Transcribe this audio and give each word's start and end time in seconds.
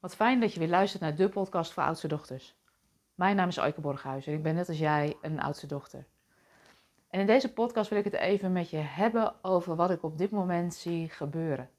Wat 0.00 0.14
fijn 0.14 0.40
dat 0.40 0.52
je 0.52 0.58
weer 0.58 0.68
luistert 0.68 1.02
naar 1.02 1.14
de 1.14 1.28
podcast 1.28 1.72
voor 1.72 1.82
oudste 1.82 2.08
dochters. 2.08 2.56
Mijn 3.14 3.36
naam 3.36 3.48
is 3.48 3.58
Oike 3.58 3.80
Borghuis 3.80 4.26
en 4.26 4.32
ik 4.32 4.42
ben 4.42 4.54
net 4.54 4.68
als 4.68 4.78
jij 4.78 5.16
een 5.22 5.40
oudste 5.40 5.66
dochter. 5.66 6.06
En 7.10 7.20
in 7.20 7.26
deze 7.26 7.52
podcast 7.52 7.90
wil 7.90 7.98
ik 7.98 8.04
het 8.04 8.14
even 8.14 8.52
met 8.52 8.70
je 8.70 8.76
hebben 8.76 9.34
over 9.42 9.76
wat 9.76 9.90
ik 9.90 10.02
op 10.02 10.18
dit 10.18 10.30
moment 10.30 10.74
zie 10.74 11.08
gebeuren. 11.08 11.70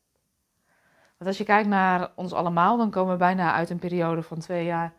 Want 1.17 1.29
als 1.29 1.37
je 1.37 1.43
kijkt 1.43 1.67
naar 1.67 2.11
ons 2.15 2.33
allemaal, 2.33 2.77
dan 2.77 2.89
komen 2.89 3.11
we 3.11 3.17
bijna 3.17 3.53
uit 3.53 3.69
een 3.69 3.79
periode 3.79 4.21
van 4.21 4.39
twee 4.39 4.65
jaar 4.65 4.93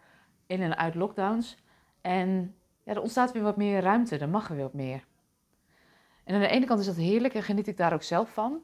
in 0.47 0.63
en 0.63 0.77
uit 0.77 0.95
lockdowns. 0.95 1.57
En 2.01 2.55
ja, 2.83 2.93
er 2.93 3.01
ontstaat 3.01 3.33
weer 3.33 3.43
wat 3.43 3.57
meer 3.57 3.81
ruimte, 3.81 4.19
er 4.19 4.29
mag 4.29 4.49
weer 4.49 4.63
wat 4.63 4.75
meer. 4.75 5.05
En 6.25 6.35
aan 6.35 6.41
de 6.41 6.49
ene 6.49 6.67
kant 6.67 6.81
is 6.81 6.87
dat 6.87 6.97
heerlijk 6.97 7.35
en 7.35 7.43
geniet 7.43 7.69
ik 7.69 7.77
daar 7.77 7.93
ook 7.93 8.03
zelf 8.03 8.33
van. 8.33 8.61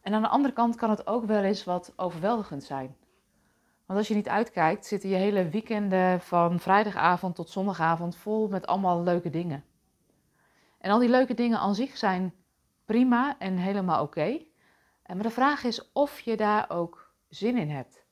En 0.00 0.14
aan 0.14 0.22
de 0.22 0.28
andere 0.28 0.54
kant 0.54 0.76
kan 0.76 0.90
het 0.90 1.06
ook 1.06 1.24
wel 1.24 1.42
eens 1.42 1.64
wat 1.64 1.92
overweldigend 1.96 2.64
zijn. 2.64 2.96
Want 3.92 4.04
als 4.04 4.12
je 4.12 4.20
niet 4.22 4.32
uitkijkt, 4.32 4.86
zitten 4.86 5.08
je 5.08 5.16
hele 5.16 5.48
weekenden 5.48 6.20
van 6.20 6.60
vrijdagavond 6.60 7.34
tot 7.34 7.50
zondagavond 7.50 8.16
vol 8.16 8.48
met 8.48 8.66
allemaal 8.66 9.02
leuke 9.02 9.30
dingen. 9.30 9.64
En 10.78 10.90
al 10.90 10.98
die 10.98 11.08
leuke 11.08 11.34
dingen 11.34 11.58
aan 11.58 11.74
zich 11.74 11.96
zijn 11.96 12.34
prima 12.84 13.38
en 13.38 13.56
helemaal 13.56 14.02
oké. 14.02 14.44
Maar 15.06 15.22
de 15.22 15.30
vraag 15.30 15.64
is 15.64 15.92
of 15.92 16.20
je 16.20 16.36
daar 16.36 16.70
ook 16.70 17.12
zin 17.28 17.56
in 17.56 17.70
hebt. 17.70 18.04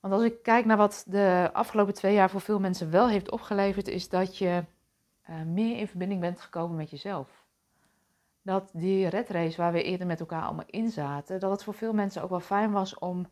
Want 0.00 0.14
als 0.14 0.22
ik 0.22 0.42
kijk 0.42 0.64
naar 0.64 0.76
wat 0.76 1.04
de 1.06 1.50
afgelopen 1.52 1.94
twee 1.94 2.14
jaar 2.14 2.30
voor 2.30 2.40
veel 2.40 2.60
mensen 2.60 2.90
wel 2.90 3.08
heeft 3.08 3.30
opgeleverd, 3.30 3.88
is 3.88 4.08
dat 4.08 4.38
je 4.38 4.64
uh, 5.30 5.42
meer 5.42 5.76
in 5.76 5.88
verbinding 5.88 6.20
bent 6.20 6.40
gekomen 6.40 6.76
met 6.76 6.90
jezelf. 6.90 7.44
Dat 8.42 8.70
die 8.72 9.08
red 9.08 9.28
race 9.28 9.56
waar 9.56 9.72
we 9.72 9.82
eerder 9.82 10.06
met 10.06 10.20
elkaar 10.20 10.42
allemaal 10.42 10.66
in 10.66 10.90
zaten, 10.90 11.40
dat 11.40 11.50
het 11.50 11.64
voor 11.64 11.74
veel 11.74 11.92
mensen 11.92 12.22
ook 12.22 12.30
wel 12.30 12.40
fijn 12.40 12.72
was 12.72 12.98
om 12.98 13.26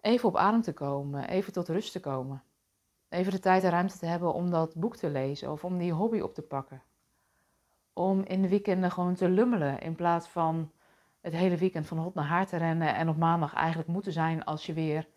even 0.00 0.28
op 0.28 0.36
adem 0.36 0.60
te 0.60 0.72
komen, 0.72 1.28
even 1.28 1.52
tot 1.52 1.68
rust 1.68 1.92
te 1.92 2.00
komen. 2.00 2.42
Even 3.08 3.32
de 3.32 3.38
tijd 3.38 3.64
en 3.64 3.70
ruimte 3.70 3.98
te 3.98 4.06
hebben 4.06 4.32
om 4.32 4.50
dat 4.50 4.74
boek 4.74 4.96
te 4.96 5.10
lezen 5.10 5.52
of 5.52 5.64
om 5.64 5.78
die 5.78 5.92
hobby 5.92 6.20
op 6.20 6.34
te 6.34 6.42
pakken. 6.42 6.82
Om 7.92 8.24
in 8.24 8.42
de 8.42 8.48
weekenden 8.48 8.90
gewoon 8.90 9.14
te 9.14 9.28
lummelen 9.28 9.80
in 9.80 9.94
plaats 9.94 10.28
van 10.28 10.70
het 11.20 11.32
hele 11.32 11.56
weekend 11.56 11.86
van 11.86 11.98
hot 11.98 12.14
naar 12.14 12.24
haar 12.24 12.46
te 12.46 12.56
rennen 12.56 12.94
en 12.94 13.08
op 13.08 13.16
maandag 13.16 13.54
eigenlijk 13.54 13.88
moeten 13.88 14.12
zijn 14.12 14.44
als 14.44 14.66
je 14.66 14.72
weer 14.72 15.08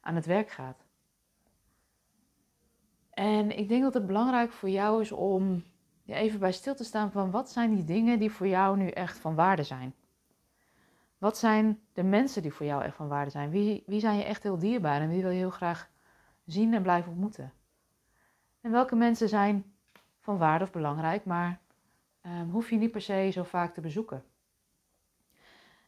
aan 0.00 0.14
het 0.14 0.26
werk 0.26 0.50
gaat. 0.50 0.84
En 3.10 3.58
ik 3.58 3.68
denk 3.68 3.82
dat 3.82 3.94
het 3.94 4.06
belangrijk 4.06 4.52
voor 4.52 4.70
jou 4.70 5.00
is 5.00 5.12
om 5.12 5.64
even 6.06 6.40
bij 6.40 6.52
stil 6.52 6.74
te 6.74 6.84
staan 6.84 7.12
van 7.12 7.30
wat 7.30 7.50
zijn 7.50 7.74
die 7.74 7.84
dingen 7.84 8.18
die 8.18 8.30
voor 8.30 8.46
jou 8.46 8.76
nu 8.76 8.88
echt 8.88 9.18
van 9.18 9.34
waarde 9.34 9.62
zijn. 9.62 9.94
Wat 11.22 11.38
zijn 11.38 11.80
de 11.92 12.02
mensen 12.02 12.42
die 12.42 12.52
voor 12.52 12.66
jou 12.66 12.82
echt 12.82 12.96
van 12.96 13.08
waarde 13.08 13.30
zijn? 13.30 13.50
Wie, 13.50 13.82
wie 13.86 14.00
zijn 14.00 14.16
je 14.16 14.24
echt 14.24 14.42
heel 14.42 14.58
dierbaar 14.58 15.00
en 15.00 15.08
wie 15.08 15.22
wil 15.22 15.30
je 15.30 15.38
heel 15.38 15.50
graag 15.50 15.90
zien 16.44 16.74
en 16.74 16.82
blijven 16.82 17.10
ontmoeten? 17.10 17.52
En 18.60 18.70
welke 18.70 18.96
mensen 18.96 19.28
zijn 19.28 19.74
van 20.20 20.38
waarde 20.38 20.64
of 20.64 20.70
belangrijk, 20.70 21.24
maar 21.24 21.60
um, 22.22 22.50
hoef 22.50 22.70
je 22.70 22.76
niet 22.76 22.90
per 22.90 23.00
se 23.00 23.30
zo 23.32 23.42
vaak 23.42 23.74
te 23.74 23.80
bezoeken? 23.80 24.24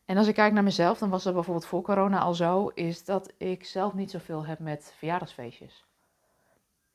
En 0.04 0.16
als 0.16 0.26
ik 0.26 0.34
kijk 0.34 0.52
naar 0.52 0.62
mezelf, 0.62 0.98
dan 0.98 1.10
was 1.10 1.22
dat 1.22 1.34
bijvoorbeeld 1.34 1.66
voor 1.66 1.82
corona 1.82 2.18
al 2.18 2.34
zo, 2.34 2.68
is 2.68 3.04
dat 3.04 3.32
ik 3.36 3.64
zelf 3.64 3.94
niet 3.94 4.10
zoveel 4.10 4.46
heb 4.46 4.58
met 4.58 4.94
verjaardagsfeestjes. 4.96 5.86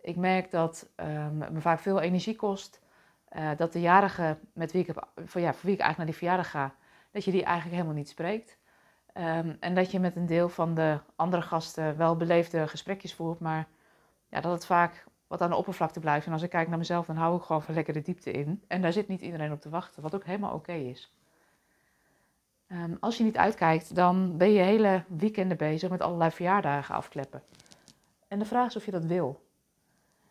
Ik 0.01 0.15
merk 0.15 0.51
dat 0.51 0.89
um, 0.95 1.37
me 1.37 1.61
vaak 1.61 1.79
veel 1.79 1.99
energie 1.99 2.35
kost, 2.35 2.81
uh, 3.31 3.49
dat 3.57 3.73
de 3.73 3.81
jarigen 3.81 4.39
met 4.53 4.71
wie 4.71 4.85
ik, 4.85 4.95
ja, 5.15 5.53
voor 5.53 5.61
wie 5.61 5.73
ik 5.73 5.79
eigenlijk 5.79 5.97
naar 5.97 6.05
die 6.05 6.15
verjaardag 6.15 6.49
ga, 6.49 6.73
dat 7.11 7.23
je 7.23 7.31
die 7.31 7.43
eigenlijk 7.43 7.75
helemaal 7.75 7.97
niet 7.97 8.09
spreekt. 8.09 8.57
Um, 9.13 9.57
en 9.59 9.75
dat 9.75 9.91
je 9.91 9.99
met 9.99 10.15
een 10.15 10.25
deel 10.25 10.49
van 10.49 10.75
de 10.75 10.99
andere 11.15 11.41
gasten 11.41 11.97
wel 11.97 12.15
beleefde 12.15 12.67
gesprekjes 12.67 13.13
voert, 13.13 13.39
maar 13.39 13.67
ja, 14.29 14.41
dat 14.41 14.51
het 14.51 14.65
vaak 14.65 15.05
wat 15.27 15.41
aan 15.41 15.49
de 15.49 15.55
oppervlakte 15.55 15.99
blijft. 15.99 16.25
En 16.25 16.33
als 16.33 16.41
ik 16.41 16.49
kijk 16.49 16.67
naar 16.67 16.77
mezelf, 16.77 17.05
dan 17.05 17.15
hou 17.15 17.37
ik 17.37 17.43
gewoon 17.43 17.61
van 17.61 17.73
lekker 17.73 17.93
de 17.93 18.01
diepte 18.01 18.31
in. 18.31 18.63
En 18.67 18.81
daar 18.81 18.93
zit 18.93 19.07
niet 19.07 19.21
iedereen 19.21 19.51
op 19.51 19.61
te 19.61 19.69
wachten, 19.69 20.01
wat 20.01 20.15
ook 20.15 20.25
helemaal 20.25 20.53
oké 20.53 20.73
is. 20.73 21.13
Um, 22.67 22.97
als 22.99 23.17
je 23.17 23.23
niet 23.23 23.37
uitkijkt, 23.37 23.95
dan 23.95 24.37
ben 24.37 24.51
je 24.51 24.61
hele 24.61 25.03
weekenden 25.07 25.57
bezig 25.57 25.89
met 25.89 26.01
allerlei 26.01 26.31
verjaardagen 26.31 26.95
afkleppen. 26.95 27.43
En 28.27 28.39
de 28.39 28.45
vraag 28.45 28.67
is 28.67 28.75
of 28.75 28.85
je 28.85 28.91
dat 28.91 29.05
wil. 29.05 29.47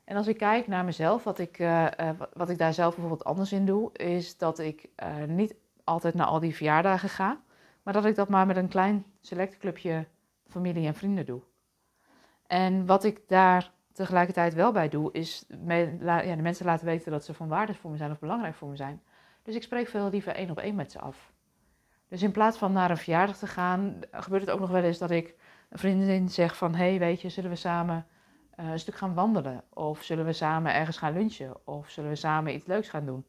En 0.04 0.16
als 0.16 0.26
ik 0.26 0.36
kijk 0.36 0.66
naar 0.66 0.84
mezelf, 0.84 1.24
wat 1.24 1.38
ik, 1.38 1.58
uh, 1.58 1.86
uh, 2.00 2.10
wat 2.32 2.50
ik 2.50 2.58
daar 2.58 2.74
zelf 2.74 2.94
bijvoorbeeld 2.94 3.24
anders 3.24 3.52
in 3.52 3.66
doe, 3.66 3.92
is 3.92 4.36
dat 4.36 4.58
ik 4.58 4.88
uh, 5.02 5.24
niet 5.24 5.54
altijd 5.88 6.14
naar 6.14 6.26
al 6.26 6.40
die 6.40 6.54
verjaardagen 6.54 7.08
ga. 7.08 7.40
Maar 7.82 7.92
dat 7.92 8.04
ik 8.04 8.14
dat 8.14 8.28
maar 8.28 8.46
met 8.46 8.56
een 8.56 8.68
klein 8.68 9.04
select 9.20 9.58
clubje 9.58 10.06
familie 10.48 10.86
en 10.86 10.94
vrienden 10.94 11.26
doe. 11.26 11.42
En 12.46 12.86
wat 12.86 13.04
ik 13.04 13.28
daar 13.28 13.72
tegelijkertijd 13.92 14.54
wel 14.54 14.72
bij 14.72 14.88
doe, 14.88 15.12
is 15.12 15.44
ja, 16.02 16.20
de 16.36 16.42
mensen 16.42 16.66
laten 16.66 16.86
weten 16.86 17.12
dat 17.12 17.24
ze 17.24 17.34
van 17.34 17.48
waarde 17.48 17.74
voor 17.74 17.90
me 17.90 17.96
zijn 17.96 18.10
of 18.10 18.18
belangrijk 18.18 18.54
voor 18.54 18.68
me 18.68 18.76
zijn. 18.76 19.02
Dus 19.42 19.54
ik 19.54 19.62
spreek 19.62 19.88
veel 19.88 20.10
liever 20.10 20.34
één 20.34 20.50
op 20.50 20.58
één 20.58 20.74
met 20.74 20.92
ze 20.92 21.00
af. 21.00 21.32
Dus 22.08 22.22
in 22.22 22.30
plaats 22.30 22.58
van 22.58 22.72
naar 22.72 22.90
een 22.90 22.96
verjaardag 22.96 23.36
te 23.36 23.46
gaan, 23.46 24.00
gebeurt 24.10 24.42
het 24.42 24.50
ook 24.50 24.60
nog 24.60 24.70
wel 24.70 24.82
eens 24.82 24.98
dat 24.98 25.10
ik 25.10 25.34
een 25.68 25.78
vriendin 25.78 26.28
zeg 26.28 26.56
van... 26.56 26.74
hé, 26.74 26.88
hey, 26.88 26.98
weet 26.98 27.20
je, 27.20 27.28
zullen 27.28 27.50
we 27.50 27.56
samen 27.56 28.06
uh, 28.60 28.70
een 28.70 28.78
stuk 28.78 28.94
gaan 28.94 29.14
wandelen? 29.14 29.64
Of 29.72 30.02
zullen 30.02 30.24
we 30.24 30.32
samen 30.32 30.74
ergens 30.74 30.96
gaan 30.96 31.12
lunchen? 31.12 31.66
Of 31.66 31.88
zullen 31.88 32.10
we 32.10 32.16
samen 32.16 32.54
iets 32.54 32.66
leuks 32.66 32.88
gaan 32.88 33.06
doen? 33.06 33.26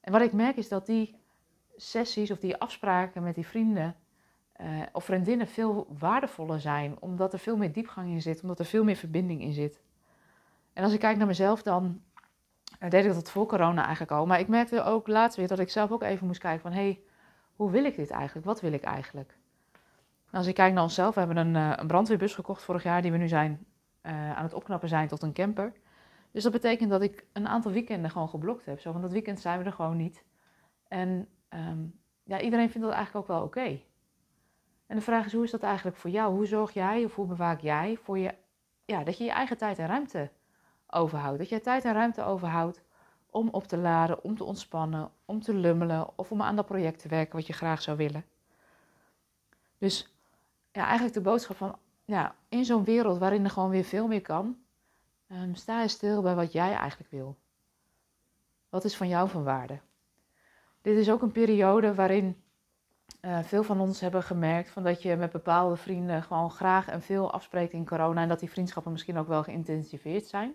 En 0.00 0.12
wat 0.12 0.22
ik 0.22 0.32
merk 0.32 0.56
is 0.56 0.68
dat 0.68 0.86
die 0.86 1.17
sessies 1.80 2.30
of 2.30 2.38
die 2.38 2.56
afspraken 2.56 3.22
met 3.22 3.34
die 3.34 3.46
vrienden 3.46 3.96
uh, 4.60 4.82
of 4.92 5.04
vriendinnen 5.04 5.46
veel 5.46 5.86
waardevoller 5.98 6.60
zijn, 6.60 6.96
omdat 7.00 7.32
er 7.32 7.38
veel 7.38 7.56
meer 7.56 7.72
diepgang 7.72 8.08
in 8.08 8.22
zit, 8.22 8.42
omdat 8.42 8.58
er 8.58 8.64
veel 8.64 8.84
meer 8.84 8.96
verbinding 8.96 9.40
in 9.42 9.52
zit. 9.52 9.82
En 10.72 10.84
als 10.84 10.92
ik 10.92 10.98
kijk 10.98 11.16
naar 11.16 11.26
mezelf, 11.26 11.62
dan 11.62 12.02
uh, 12.80 12.90
deed 12.90 13.04
ik 13.04 13.12
dat 13.12 13.30
voor 13.30 13.46
corona 13.46 13.82
eigenlijk 13.82 14.12
al. 14.12 14.26
Maar 14.26 14.40
ik 14.40 14.48
merkte 14.48 14.82
ook 14.82 15.06
laatst 15.06 15.36
weer 15.36 15.48
dat 15.48 15.58
ik 15.58 15.70
zelf 15.70 15.90
ook 15.90 16.02
even 16.02 16.26
moest 16.26 16.40
kijken 16.40 16.60
van, 16.60 16.72
hé, 16.72 16.82
hey, 16.82 17.00
hoe 17.56 17.70
wil 17.70 17.84
ik 17.84 17.96
dit 17.96 18.10
eigenlijk? 18.10 18.46
Wat 18.46 18.60
wil 18.60 18.72
ik 18.72 18.82
eigenlijk? 18.82 19.38
En 20.30 20.38
als 20.38 20.46
ik 20.46 20.54
kijk 20.54 20.72
naar 20.72 20.82
onszelf, 20.82 21.14
we 21.14 21.20
hebben 21.20 21.36
een, 21.36 21.54
uh, 21.54 21.72
een 21.76 21.86
brandweerbus 21.86 22.34
gekocht 22.34 22.62
vorig 22.62 22.82
jaar, 22.82 23.02
die 23.02 23.12
we 23.12 23.18
nu 23.18 23.28
zijn, 23.28 23.66
aan 24.02 24.42
het 24.42 24.54
opknappen 24.54 24.88
zijn 24.88 25.08
tot 25.08 25.22
een 25.22 25.32
camper. 25.32 25.72
Dus 26.30 26.42
dat 26.42 26.52
betekent 26.52 26.90
dat 26.90 27.02
ik 27.02 27.24
een 27.32 27.48
aantal 27.48 27.72
weekenden 27.72 28.10
gewoon 28.10 28.28
geblokt 28.28 28.66
heb. 28.66 28.80
Zo 28.80 28.92
van 28.92 29.00
dat 29.00 29.12
weekend 29.12 29.40
zijn 29.40 29.58
we 29.58 29.64
er 29.64 29.72
gewoon 29.72 29.96
niet. 29.96 30.24
En 30.88 31.28
um, 31.48 32.00
ja, 32.22 32.40
iedereen 32.40 32.70
vindt 32.70 32.86
dat 32.86 32.96
eigenlijk 32.96 33.30
ook 33.30 33.36
wel 33.36 33.46
oké. 33.46 33.80
En 34.86 34.96
de 34.96 35.02
vraag 35.02 35.26
is, 35.26 35.32
hoe 35.32 35.44
is 35.44 35.50
dat 35.50 35.62
eigenlijk 35.62 35.96
voor 35.96 36.10
jou? 36.10 36.34
Hoe 36.34 36.46
zorg 36.46 36.72
jij 36.72 37.04
of 37.04 37.14
hoe 37.14 37.26
bewaak 37.26 37.60
jij 37.60 37.98
voor 38.02 38.18
je, 38.18 38.34
ja, 38.84 39.04
dat 39.04 39.18
je 39.18 39.24
je 39.24 39.30
eigen 39.30 39.58
tijd 39.58 39.78
en 39.78 39.86
ruimte 39.86 40.30
overhoudt? 40.86 41.38
Dat 41.38 41.48
je 41.48 41.60
tijd 41.60 41.84
en 41.84 41.92
ruimte 41.92 42.22
overhoudt 42.22 42.82
om 43.30 43.48
op 43.48 43.64
te 43.64 43.76
laden, 43.76 44.24
om 44.24 44.36
te 44.36 44.44
ontspannen, 44.44 45.10
om 45.24 45.40
te 45.40 45.54
lummelen 45.54 46.18
of 46.18 46.32
om 46.32 46.42
aan 46.42 46.56
dat 46.56 46.66
project 46.66 47.00
te 47.00 47.08
werken 47.08 47.36
wat 47.36 47.46
je 47.46 47.52
graag 47.52 47.82
zou 47.82 47.96
willen. 47.96 48.24
Dus 49.78 50.14
ja, 50.72 50.84
eigenlijk 50.84 51.14
de 51.14 51.20
boodschap 51.20 51.56
van, 51.56 51.78
ja, 52.04 52.34
in 52.48 52.64
zo'n 52.64 52.84
wereld 52.84 53.18
waarin 53.18 53.44
er 53.44 53.50
gewoon 53.50 53.70
weer 53.70 53.84
veel 53.84 54.06
meer 54.06 54.22
kan, 54.22 54.56
um, 55.28 55.54
sta 55.54 55.82
je 55.82 55.88
stil 55.88 56.22
bij 56.22 56.34
wat 56.34 56.52
jij 56.52 56.74
eigenlijk 56.74 57.10
wil. 57.10 57.36
Wat 58.68 58.84
is 58.84 58.96
van 58.96 59.08
jou 59.08 59.28
van 59.28 59.44
waarde? 59.44 59.80
Dit 60.88 60.96
is 60.96 61.10
ook 61.10 61.22
een 61.22 61.32
periode 61.32 61.94
waarin 61.94 62.42
uh, 63.20 63.38
veel 63.42 63.62
van 63.62 63.80
ons 63.80 64.00
hebben 64.00 64.22
gemerkt 64.22 64.70
van 64.70 64.82
dat 64.82 65.02
je 65.02 65.16
met 65.16 65.32
bepaalde 65.32 65.76
vrienden 65.76 66.22
gewoon 66.22 66.50
graag 66.50 66.88
en 66.88 67.02
veel 67.02 67.32
afspreekt 67.32 67.72
in 67.72 67.86
corona 67.86 68.22
en 68.22 68.28
dat 68.28 68.40
die 68.40 68.50
vriendschappen 68.50 68.92
misschien 68.92 69.18
ook 69.18 69.28
wel 69.28 69.42
geïntensiveerd 69.42 70.26
zijn. 70.26 70.54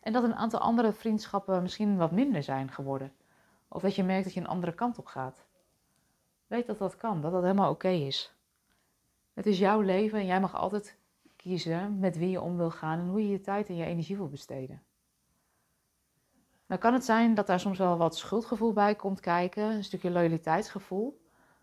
En 0.00 0.12
dat 0.12 0.22
een 0.22 0.34
aantal 0.34 0.60
andere 0.60 0.92
vriendschappen 0.92 1.62
misschien 1.62 1.96
wat 1.96 2.12
minder 2.12 2.42
zijn 2.42 2.70
geworden. 2.70 3.12
Of 3.68 3.82
dat 3.82 3.94
je 3.94 4.04
merkt 4.04 4.24
dat 4.24 4.34
je 4.34 4.40
een 4.40 4.46
andere 4.46 4.74
kant 4.74 4.98
op 4.98 5.06
gaat. 5.06 5.44
Weet 6.46 6.66
dat 6.66 6.78
dat 6.78 6.96
kan, 6.96 7.20
dat 7.20 7.32
dat 7.32 7.42
helemaal 7.42 7.70
oké 7.70 7.88
is. 7.88 8.34
Het 9.34 9.46
is 9.46 9.58
jouw 9.58 9.80
leven 9.80 10.18
en 10.18 10.26
jij 10.26 10.40
mag 10.40 10.54
altijd 10.54 10.98
kiezen 11.36 11.98
met 11.98 12.18
wie 12.18 12.30
je 12.30 12.40
om 12.40 12.56
wil 12.56 12.70
gaan 12.70 12.98
en 12.98 13.08
hoe 13.08 13.22
je 13.22 13.28
je 13.28 13.40
tijd 13.40 13.68
en 13.68 13.76
je 13.76 13.84
energie 13.84 14.16
wil 14.16 14.28
besteden. 14.28 14.82
Nou 16.70 16.82
kan 16.82 16.92
het 16.92 17.04
zijn 17.04 17.34
dat 17.34 17.46
daar 17.46 17.60
soms 17.60 17.78
wel 17.78 17.96
wat 17.96 18.16
schuldgevoel 18.16 18.72
bij 18.72 18.94
komt 18.94 19.20
kijken, 19.20 19.64
een 19.64 19.84
stukje 19.84 20.10
loyaliteitsgevoel. 20.10 21.20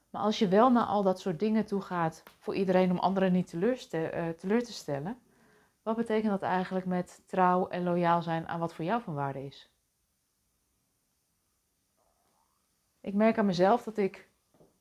Maar 0.09 0.21
als 0.21 0.39
je 0.39 0.47
wel 0.47 0.71
naar 0.71 0.85
al 0.85 1.03
dat 1.03 1.19
soort 1.19 1.39
dingen 1.39 1.65
toe 1.65 1.81
gaat 1.81 2.23
voor 2.37 2.55
iedereen 2.55 2.91
om 2.91 2.97
anderen 2.97 3.31
niet 3.31 3.53
uh, 3.53 4.29
teleur 4.37 4.63
te 4.63 4.73
stellen, 4.73 5.17
wat 5.83 5.95
betekent 5.95 6.31
dat 6.31 6.41
eigenlijk 6.41 6.85
met 6.85 7.23
trouw 7.25 7.67
en 7.67 7.83
loyaal 7.83 8.21
zijn 8.21 8.47
aan 8.47 8.59
wat 8.59 8.73
voor 8.73 8.85
jou 8.85 9.01
van 9.01 9.13
waarde 9.13 9.45
is? 9.45 9.71
Ik 13.01 13.13
merk 13.13 13.37
aan 13.37 13.45
mezelf 13.45 13.83
dat 13.83 13.97
ik 13.97 14.29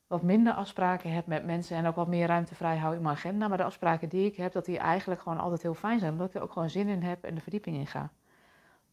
wat 0.07 0.21
minder 0.21 0.53
afspraken 0.53 1.11
heb 1.11 1.27
met 1.27 1.45
mensen 1.45 1.77
en 1.77 1.85
ook 1.85 1.95
wat 1.95 2.07
meer 2.07 2.27
ruimte 2.27 2.55
vrij 2.55 2.77
hou 2.77 2.95
in 2.95 3.01
mijn 3.01 3.15
agenda. 3.15 3.47
Maar 3.47 3.57
de 3.57 3.63
afspraken 3.63 4.09
die 4.09 4.25
ik 4.25 4.35
heb, 4.35 4.51
dat 4.51 4.65
die 4.65 4.77
eigenlijk 4.77 5.21
gewoon 5.21 5.39
altijd 5.39 5.61
heel 5.61 5.73
fijn 5.73 5.99
zijn, 5.99 6.11
omdat 6.11 6.27
ik 6.27 6.35
er 6.35 6.41
ook 6.41 6.51
gewoon 6.51 6.69
zin 6.69 6.87
in 6.87 7.03
heb 7.03 7.23
en 7.23 7.35
de 7.35 7.41
verdieping 7.41 7.77
in 7.77 7.87
ga. 7.87 8.11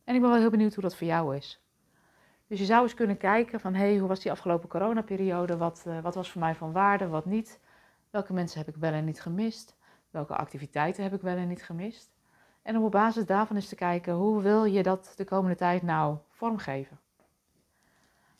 En 0.05 0.15
ik 0.15 0.21
ben 0.21 0.31
wel 0.31 0.39
heel 0.39 0.51
benieuwd 0.51 0.75
hoe 0.75 0.83
dat 0.83 0.97
voor 0.97 1.07
jou 1.07 1.37
is. 1.37 1.65
Dus 2.47 2.59
je 2.59 2.65
zou 2.65 2.83
eens 2.83 2.95
kunnen 2.95 3.17
kijken 3.17 3.61
van, 3.61 3.75
hé, 3.75 3.87
hey, 3.87 3.99
hoe 3.99 4.09
was 4.09 4.21
die 4.21 4.31
afgelopen 4.31 4.69
coronaperiode? 4.69 5.57
Wat, 5.57 5.85
uh, 5.87 6.01
wat 6.01 6.15
was 6.15 6.31
voor 6.31 6.41
mij 6.41 6.55
van 6.55 6.73
waarde, 6.73 7.09
wat 7.09 7.25
niet? 7.25 7.61
Welke 8.11 8.33
mensen 8.33 8.59
heb 8.59 8.69
ik 8.69 8.77
wel 8.77 8.93
en 8.93 9.05
niet 9.05 9.21
gemist? 9.21 9.77
Welke 10.11 10.37
activiteiten 10.37 11.03
heb 11.03 11.15
ik 11.15 11.21
wel 11.21 11.37
en 11.37 11.49
niet 11.49 11.65
gemist? 11.65 12.13
En 12.63 12.77
om 12.77 12.85
op 12.85 12.93
basis 12.93 13.27
daarvan 13.27 13.57
eens 13.57 13.69
te 13.69 13.75
kijken, 13.75 14.15
hoe 14.15 14.43
wil 14.43 14.65
je 14.65 14.83
dat 14.83 15.13
de 15.17 15.25
komende 15.25 15.57
tijd 15.57 15.83
nou 15.83 16.17
vormgeven? 16.29 16.99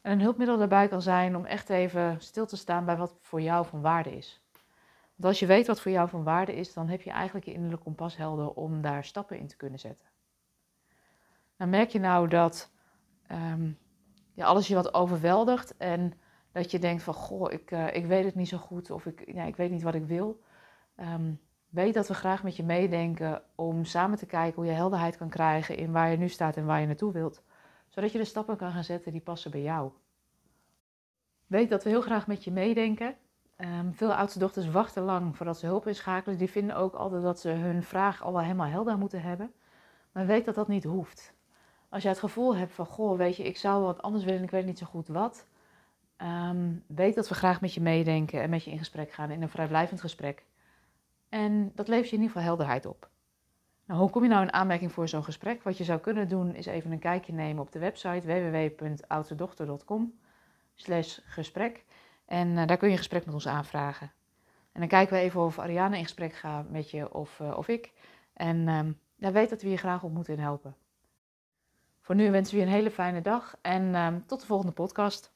En 0.01 0.13
een 0.13 0.21
hulpmiddel 0.21 0.59
daarbij 0.59 0.89
kan 0.89 1.03
zijn 1.03 1.37
om 1.37 1.45
echt 1.45 1.71
even 1.71 2.21
stil 2.21 2.47
te 2.47 2.57
staan 2.57 2.85
bij 2.85 2.97
wat 2.97 3.15
voor 3.21 3.41
jou 3.41 3.67
van 3.67 3.81
waarde 3.81 4.17
is. 4.17 4.43
Want 5.15 5.25
als 5.25 5.39
je 5.39 5.47
weet 5.47 5.67
wat 5.67 5.81
voor 5.81 5.91
jou 5.91 6.09
van 6.09 6.25
waarde 6.25 6.55
is, 6.55 6.73
dan 6.73 6.89
heb 6.89 7.03
je 7.03 7.11
eigenlijk 7.11 7.47
je 7.47 7.53
innerlijke 7.53 7.85
kompas 7.85 8.17
helder 8.17 8.51
om 8.51 8.83
daar 8.83 9.05
stappen 9.05 9.39
in 9.39 9.47
te 9.47 9.57
kunnen 9.57 9.79
zetten. 9.79 10.07
Dan 11.65 11.73
merk 11.73 11.91
je 11.91 12.01
nou 12.01 12.29
dat 12.29 12.71
ja, 14.35 14.45
alles 14.45 14.69
je 14.69 14.75
wat 14.75 14.95
overweldigt 14.95 15.77
en 15.77 16.13
dat 16.53 16.71
je 16.71 16.79
denkt 16.79 17.03
van, 17.03 17.15
goh, 17.15 17.53
ik, 17.53 17.71
uh, 17.71 17.95
ik 17.95 18.07
weet 18.07 18.25
het 18.25 18.35
niet 18.35 18.49
zo 18.49 18.59
goed 18.59 18.91
of 18.91 19.07
ik, 19.07 19.33
ja, 19.35 19.45
ik 19.45 19.57
weet 19.57 19.71
niet 19.71 19.83
wat 19.83 19.95
ik 19.95 20.07
wil. 20.07 20.41
Um, 20.97 21.41
weet 21.69 21.95
dat 21.95 22.09
we 22.09 22.15
graag 22.15 22.43
met 22.43 22.57
je 22.57 22.65
meedenken 22.65 23.43
om 23.55 23.85
samen 23.85 24.19
te 24.19 24.27
kijken 24.27 24.55
hoe 24.55 24.65
je 24.65 24.77
helderheid 24.77 25.17
kan 25.17 25.29
krijgen 25.29 25.77
in 25.77 25.93
waar 25.93 26.11
je 26.11 26.17
nu 26.17 26.29
staat 26.29 26.57
en 26.57 26.67
waar 26.67 26.81
je 26.81 26.87
naartoe 26.87 27.13
wilt. 27.13 27.43
Zodat 27.89 28.13
je 28.13 28.19
de 28.19 28.25
stappen 28.25 28.57
kan 28.57 28.73
gaan 28.73 28.85
zetten 28.85 29.13
die 29.13 29.21
passen 29.21 29.51
bij 29.51 29.63
jou. 29.63 29.93
Weet 31.47 31.69
dat 31.71 31.85
we 31.85 31.91
heel 31.91 32.03
graag 32.03 32.27
met 32.27 32.45
je 32.45 32.53
meedenken. 32.53 33.17
Um, 33.57 33.95
veel 33.95 34.15
oudste 34.15 34.39
dochters 34.39 34.71
wachten 34.71 35.03
lang 35.03 35.37
voordat 35.37 35.59
ze 35.59 35.67
hulp 35.67 35.87
inschakelen. 35.87 36.39
Die 36.39 36.51
vinden 36.51 36.77
ook 36.77 36.95
altijd 36.95 37.23
dat 37.23 37.41
ze 37.41 37.49
hun 37.49 37.83
vraag 37.83 38.23
al 38.23 38.33
wel 38.33 38.43
helemaal 38.43 38.67
helder 38.67 38.99
moeten 38.99 39.23
hebben. 39.23 39.53
Maar 40.13 40.27
weet 40.27 40.45
dat 40.45 40.55
dat 40.55 40.69
niet 40.69 40.85
hoeft. 40.85 41.35
Als 41.95 42.03
je 42.03 42.09
het 42.09 42.19
gevoel 42.19 42.57
hebt 42.57 42.73
van, 42.73 42.87
goh, 42.87 43.17
weet 43.17 43.37
je, 43.37 43.43
ik 43.43 43.57
zou 43.57 43.85
wat 43.85 44.03
anders 44.03 44.25
willen 44.25 44.39
en 44.39 44.45
ik 44.45 44.51
weet 44.51 44.67
niet 44.67 44.79
zo 44.79 44.87
goed 44.87 45.09
wat. 45.09 45.47
Um, 46.17 46.85
weet 46.87 47.15
dat 47.15 47.29
we 47.29 47.35
graag 47.35 47.61
met 47.61 47.75
je 47.75 47.81
meedenken 47.81 48.43
en 48.43 48.51
met 48.51 48.65
je 48.65 48.71
in 48.71 48.79
gesprek 48.79 49.13
gaan 49.13 49.31
in 49.31 49.43
een 49.43 49.49
vrijblijvend 49.49 50.01
gesprek. 50.01 50.45
En 51.29 51.73
dat 51.75 51.89
levert 51.89 52.09
je 52.09 52.17
in 52.17 52.23
ieder 52.23 52.37
geval 52.37 52.49
helderheid 52.49 52.87
op. 52.87 53.09
Nou, 53.87 54.01
hoe 54.01 54.11
kom 54.11 54.23
je 54.23 54.29
nou 54.29 54.43
in 54.43 54.53
aanmerking 54.53 54.93
voor 54.93 55.09
zo'n 55.09 55.25
gesprek? 55.25 55.63
Wat 55.63 55.79
je 55.79 55.85
zou 55.85 56.01
kunnen 56.01 56.29
doen 56.29 56.55
is 56.55 56.67
even 56.67 56.93
een 56.93 56.99
kijkje 56.99 57.33
nemen 57.33 57.63
op 57.63 57.73
de 57.73 57.79
website 57.79 58.27
www.oudstedochter.com 58.27 60.19
gesprek. 61.25 61.85
En 62.27 62.49
uh, 62.49 62.67
daar 62.67 62.77
kun 62.77 62.87
je 62.87 62.93
een 62.93 62.99
gesprek 62.99 63.25
met 63.25 63.35
ons 63.35 63.49
aanvragen. 63.49 64.13
En 64.73 64.81
dan 64.81 64.89
kijken 64.89 65.15
we 65.15 65.21
even 65.21 65.41
of 65.41 65.59
Ariane 65.59 65.97
in 65.97 66.03
gesprek 66.03 66.35
gaat 66.35 66.71
met 66.71 66.91
je 66.91 67.15
of, 67.15 67.39
uh, 67.41 67.57
of 67.57 67.69
ik. 67.69 67.93
En 68.33 68.57
uh, 68.57 68.81
ja, 69.17 69.33
weet 69.33 69.51
dat 69.51 69.63
we 69.63 69.71
je 69.71 69.77
graag 69.77 70.03
op 70.03 70.13
moeten 70.13 70.39
helpen. 70.39 70.77
Voor 72.05 72.15
nu 72.15 72.31
wensen 72.31 72.55
we 72.55 72.61
je 72.61 72.67
een 72.67 72.73
hele 72.73 72.91
fijne 72.91 73.21
dag 73.21 73.57
en 73.63 74.25
tot 74.27 74.41
de 74.41 74.47
volgende 74.47 74.73
podcast. 74.73 75.34